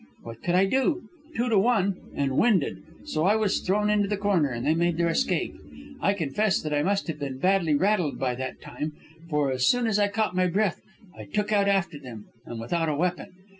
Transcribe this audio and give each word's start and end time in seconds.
What 0.23 0.41
could 0.41 0.55
I 0.55 0.65
do? 0.65 1.03
Two 1.35 1.47
to 1.49 1.59
one, 1.59 1.95
and 2.15 2.35
winded! 2.35 2.81
So 3.05 3.23
I 3.25 3.35
was 3.35 3.59
thrown 3.61 3.87
into 3.87 4.07
the 4.07 4.17
corner, 4.17 4.49
and 4.49 4.65
they 4.65 4.73
made 4.73 4.97
their 4.97 5.09
escape. 5.09 5.53
I 6.01 6.13
confess 6.15 6.59
that 6.63 6.73
I 6.73 6.81
must 6.81 7.05
have 7.05 7.19
been 7.19 7.37
badly 7.37 7.75
rattled 7.75 8.17
by 8.17 8.33
that 8.33 8.59
time, 8.61 8.93
for 9.29 9.51
as 9.51 9.67
soon 9.67 9.85
as 9.85 9.99
I 9.99 10.07
caught 10.07 10.35
my 10.35 10.47
breath 10.47 10.81
I 11.15 11.25
took 11.25 11.51
out 11.53 11.67
after 11.67 11.99
them, 11.99 12.25
and 12.47 12.59
without 12.59 12.89
a 12.89 12.95
weapon. 12.95 13.27